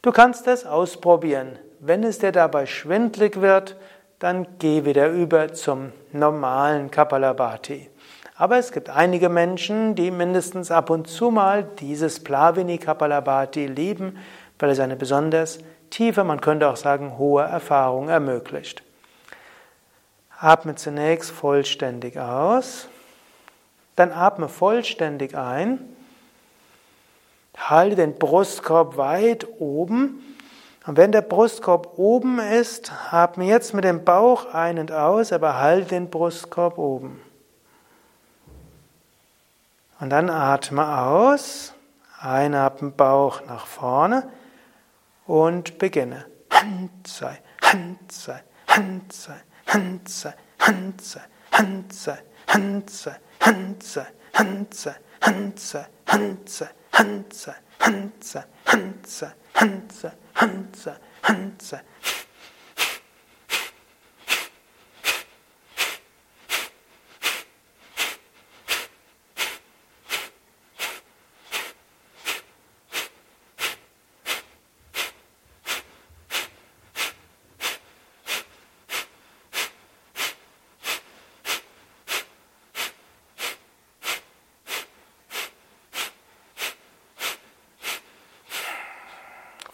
Du 0.00 0.10
kannst 0.10 0.46
es 0.46 0.64
ausprobieren. 0.64 1.58
Wenn 1.80 2.02
es 2.02 2.20
dir 2.20 2.32
dabei 2.32 2.64
schwindlig 2.64 3.42
wird, 3.42 3.76
dann 4.20 4.46
geh 4.58 4.86
wieder 4.86 5.10
über 5.10 5.52
zum 5.52 5.92
normalen 6.12 6.90
Kapalabhati. 6.90 7.90
Aber 8.38 8.58
es 8.58 8.70
gibt 8.70 8.90
einige 8.90 9.30
Menschen, 9.30 9.94
die 9.94 10.10
mindestens 10.10 10.70
ab 10.70 10.90
und 10.90 11.08
zu 11.08 11.30
mal 11.30 11.64
dieses 11.64 12.22
Plavini 12.22 12.76
Kapalabhati 12.76 13.66
lieben, 13.66 14.18
weil 14.58 14.70
es 14.70 14.80
eine 14.80 14.96
besonders 14.96 15.58
tiefe, 15.88 16.22
man 16.22 16.40
könnte 16.42 16.68
auch 16.68 16.76
sagen 16.76 17.16
hohe 17.16 17.44
Erfahrung 17.44 18.08
ermöglicht. 18.08 18.82
Atme 20.38 20.74
zunächst 20.74 21.30
vollständig 21.30 22.18
aus, 22.18 22.88
dann 23.96 24.12
atme 24.12 24.50
vollständig 24.50 25.34
ein, 25.34 25.80
halte 27.56 27.96
den 27.96 28.16
Brustkorb 28.16 28.98
weit 28.98 29.46
oben 29.58 30.22
und 30.86 30.98
wenn 30.98 31.10
der 31.10 31.22
Brustkorb 31.22 31.98
oben 31.98 32.38
ist, 32.38 32.92
atme 33.10 33.46
jetzt 33.46 33.72
mit 33.72 33.84
dem 33.84 34.04
Bauch 34.04 34.52
ein 34.52 34.78
und 34.78 34.92
aus, 34.92 35.32
aber 35.32 35.58
halte 35.58 35.88
den 35.88 36.10
Brustkorb 36.10 36.76
oben. 36.76 37.22
Und 39.98 40.10
dann 40.10 40.28
atme 40.28 40.98
aus, 40.98 41.72
einatmen 42.20 42.94
Bauch 42.94 43.40
nach 43.46 43.66
vorne 43.66 44.28
und 45.26 45.78
beginne. 45.78 46.26
Handzei, 46.50 47.40
Handzei, 47.62 48.42
Handzei, 48.68 49.42
Handzei, 49.66 50.34
Handzei, 50.60 51.20
Handzei, 51.52 52.18
Handzei, 52.46 53.16
Handzei, 53.54 54.06
Handzei, 54.34 54.96
Handzei, 55.22 55.86
Handzei, 56.12 56.68
Handzei, 56.92 57.54
Handzei, 57.86 58.44
Handzei, 58.64 59.32
Handzei, 59.54 60.12
Handzei, 60.34 60.96
Handzei. 61.22 61.80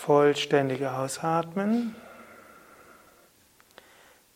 Vollständig 0.00 0.86
ausatmen. 0.86 1.94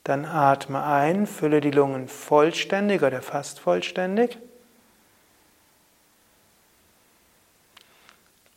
Dann 0.04 0.26
atme 0.26 0.84
ein, 0.84 1.26
fülle 1.26 1.62
die 1.62 1.70
Lungen 1.70 2.08
vollständig 2.08 3.02
oder 3.02 3.22
fast 3.22 3.60
vollständig. 3.60 4.38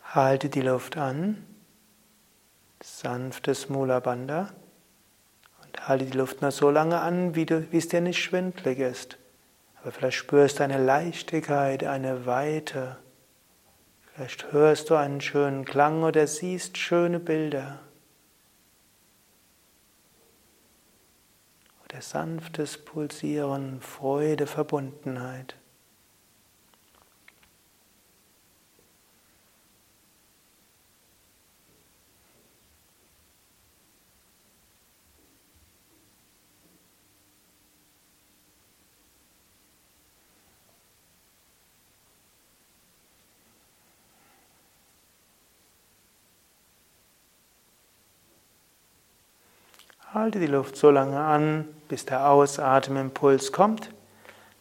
Halte 0.04 0.50
die 0.50 0.62
Luft 0.62 0.98
an, 0.98 1.46
sanftes 2.84 3.70
Mula 3.70 4.02
Bandha 4.02 4.50
und 5.64 5.88
halte 5.88 6.06
die 6.06 6.18
Luft 6.18 6.42
nur 6.42 6.52
so 6.52 6.70
lange 6.70 7.00
an, 7.00 7.36
wie, 7.36 7.46
du, 7.46 7.72
wie 7.72 7.78
es 7.78 7.88
dir 7.88 8.02
nicht 8.02 8.22
schwindlig 8.22 8.80
ist. 8.80 9.18
Aber 9.82 9.94
vielleicht 9.94 10.18
spürst 10.18 10.60
du 10.60 10.64
eine 10.64 10.84
Leichtigkeit, 10.84 11.86
eine 11.86 12.26
Weite. 12.26 12.98
Vielleicht 14.18 14.52
hörst 14.52 14.90
du 14.90 14.96
einen 14.96 15.22
schönen 15.22 15.64
Klang 15.64 16.02
oder 16.02 16.26
siehst 16.26 16.80
schöne 16.80 17.20
Bilder. 17.20 17.82
Oder 21.86 22.02
sanftes 22.02 22.84
Pulsieren, 22.84 23.80
Freude, 23.80 24.48
Verbundenheit. 24.48 25.56
Halte 50.14 50.40
die 50.40 50.48
Luft 50.48 50.78
so 50.78 50.90
lange 50.90 51.20
an, 51.20 51.68
bis 51.90 52.06
der 52.06 52.30
Ausatemimpuls 52.30 53.52
kommt. 53.52 53.90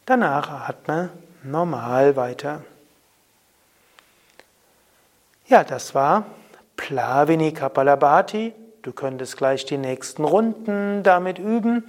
Danach 0.05 0.69
atme 0.69 1.11
normal 1.45 2.17
weiter. 2.17 2.63
Ja, 5.47 5.63
das 5.63 5.95
war 5.95 6.25
Plavini 6.77 7.53
Kapalabhati. 7.53 8.55
Du 8.83 8.91
könntest 8.91 9.37
gleich 9.37 9.65
die 9.65 9.79
nächsten 9.79 10.25
Runden 10.25 11.05
damit 11.05 11.39
üben. 11.39 11.85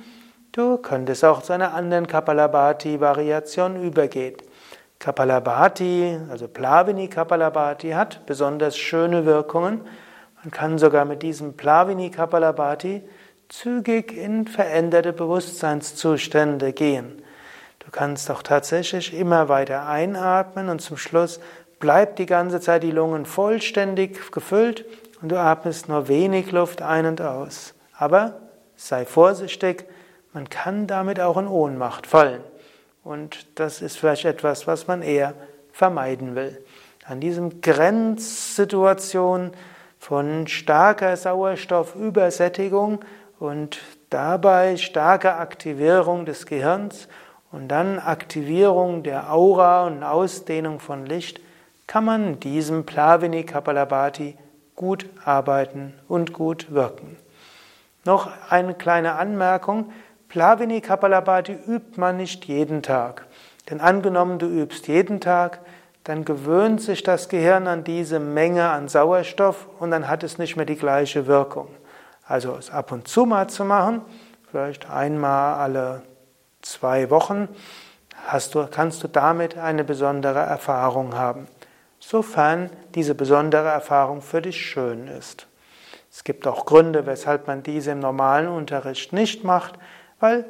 Du 0.51 0.77
könntest 0.77 1.25
auch 1.25 1.41
zu 1.41 1.53
einer 1.53 1.73
anderen 1.73 2.05
Kapalabhati-Variation 2.05 3.81
übergehen. 3.81 4.35
Kapalabhati, 4.99 6.19
also 6.29 6.47
Plavini 6.47 7.07
Kapalabhati, 7.07 7.89
hat 7.89 8.23
besonders 8.27 8.77
schöne 8.77 9.25
Wirkungen. 9.25 9.81
Man 10.43 10.51
kann 10.51 10.77
sogar 10.77 11.05
mit 11.05 11.23
diesem 11.23 11.57
Plavini 11.57 12.11
Kapalabhati 12.11 13.01
zügig 13.49 14.11
in 14.11 14.47
veränderte 14.47 15.13
Bewusstseinszustände 15.13 16.73
gehen. 16.73 17.21
Du 17.79 17.91
kannst 17.91 18.29
auch 18.29 18.43
tatsächlich 18.43 19.13
immer 19.13 19.47
weiter 19.47 19.87
einatmen 19.87 20.69
und 20.69 20.81
zum 20.81 20.97
Schluss 20.97 21.39
bleibt 21.79 22.19
die 22.19 22.25
ganze 22.25 22.59
Zeit 22.59 22.83
die 22.83 22.91
Lungen 22.91 23.25
vollständig 23.25 24.31
gefüllt 24.31 24.85
und 25.21 25.29
du 25.29 25.39
atmest 25.39 25.87
nur 25.87 26.07
wenig 26.07 26.51
Luft 26.51 26.81
ein 26.81 27.05
und 27.05 27.21
aus. 27.21 27.73
Aber 27.97 28.41
sei 28.75 29.05
vorsichtig, 29.05 29.85
man 30.33 30.49
kann 30.49 30.87
damit 30.87 31.19
auch 31.19 31.37
in 31.37 31.47
Ohnmacht 31.47 32.05
fallen. 32.07 32.41
Und 33.03 33.47
das 33.55 33.81
ist 33.81 33.97
vielleicht 33.97 34.25
etwas, 34.25 34.67
was 34.67 34.87
man 34.87 35.01
eher 35.01 35.33
vermeiden 35.71 36.35
will. 36.35 36.61
An 37.05 37.21
diesem 37.21 37.61
Grenzsituation 37.61 39.51
von 39.97 40.47
starker 40.47 41.15
Sauerstoffübersättigung 41.15 42.99
und 43.39 43.79
dabei 44.09 44.77
starke 44.77 45.35
Aktivierung 45.35 46.25
des 46.25 46.45
Gehirns 46.45 47.07
und 47.51 47.67
dann 47.69 47.99
Aktivierung 47.99 49.03
der 49.03 49.31
Aura 49.31 49.85
und 49.85 50.03
Ausdehnung 50.03 50.79
von 50.79 51.05
Licht 51.05 51.39
kann 51.85 52.03
man 52.03 52.39
diesem 52.39 52.85
Plavini 52.85 53.43
Kapalabhati 53.43 54.37
gut 54.75 55.05
arbeiten 55.23 55.93
und 56.07 56.33
gut 56.33 56.71
wirken. 56.71 57.17
Noch 58.03 58.29
eine 58.49 58.73
kleine 58.73 59.15
Anmerkung. 59.15 59.91
Plavini 60.29 60.81
Kapalabhati 60.81 61.53
übt 61.67 61.99
man 61.99 62.17
nicht 62.17 62.45
jeden 62.45 62.83
Tag. 62.83 63.25
Denn 63.69 63.79
angenommen, 63.81 64.39
du 64.39 64.47
übst 64.47 64.87
jeden 64.87 65.19
Tag, 65.19 65.59
dann 66.03 66.23
gewöhnt 66.23 66.81
sich 66.81 67.03
das 67.03 67.27
Gehirn 67.27 67.67
an 67.67 67.83
diese 67.83 68.19
Menge 68.19 68.69
an 68.69 68.87
Sauerstoff 68.87 69.67
und 69.79 69.91
dann 69.91 70.07
hat 70.07 70.23
es 70.23 70.37
nicht 70.37 70.55
mehr 70.55 70.65
die 70.65 70.77
gleiche 70.77 71.27
Wirkung. 71.27 71.67
Also 72.27 72.55
es 72.55 72.69
ab 72.69 72.91
und 72.91 73.07
zu 73.07 73.25
mal 73.25 73.47
zu 73.47 73.63
machen, 73.63 74.01
vielleicht 74.49 74.89
einmal 74.89 75.55
alle 75.55 76.01
zwei 76.61 77.09
Wochen, 77.09 77.47
hast 78.27 78.55
du, 78.55 78.67
kannst 78.67 79.03
du 79.03 79.07
damit 79.07 79.57
eine 79.57 79.83
besondere 79.83 80.39
Erfahrung 80.39 81.15
haben. 81.15 81.47
sofern 81.99 82.69
diese 82.95 83.15
besondere 83.15 83.69
Erfahrung 83.69 84.21
für 84.21 84.41
dich 84.41 84.63
schön 84.63 85.07
ist. 85.07 85.47
Es 86.11 86.23
gibt 86.23 86.47
auch 86.47 86.65
Gründe, 86.65 87.05
weshalb 87.05 87.47
man 87.47 87.63
diese 87.63 87.91
im 87.91 87.99
normalen 87.99 88.47
Unterricht 88.47 89.13
nicht 89.13 89.43
macht, 89.43 89.75
weil 90.19 90.45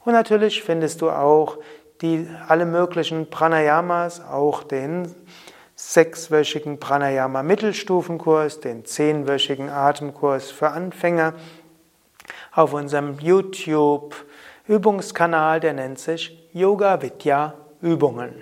Und 0.05 0.13
natürlich 0.13 0.61
findest 0.61 1.01
du 1.01 1.09
auch 1.09 1.57
die 2.03 2.27
alle 2.49 2.65
möglichen 2.65 3.29
Pranayamas, 3.29 4.21
auch 4.21 4.63
den 4.63 5.15
sechswöchigen 5.75 6.77
Pranayama 6.77 7.43
Mittelstufenkurs, 7.43 8.59
den 8.59 8.83
zehnwöchigen 8.83 9.69
Atemkurs 9.69 10.51
für 10.51 10.69
Anfänger 10.69 11.33
auf 12.51 12.73
unserem 12.73 13.17
YouTube 13.19 14.15
Übungskanal, 14.67 15.61
der 15.61 15.73
nennt 15.73 15.97
sich 15.97 16.49
Yoga 16.51 17.01
Vidya 17.01 17.53
Übungen. 17.81 18.33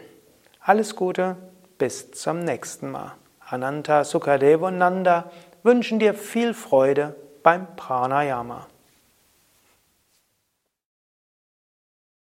Alles 0.59 0.95
Gute, 0.95 1.37
bis 1.77 2.11
zum 2.11 2.39
nächsten 2.39 2.89
Mal. 2.89 3.13
Ananta 3.47 4.03
Sukadev 4.03 4.63
und 4.63 4.79
Nanda 4.79 5.31
wünschen 5.61 5.99
dir 5.99 6.15
viel 6.15 6.55
Freude 6.55 7.15
beim 7.43 7.75
Pranayama. 7.75 8.67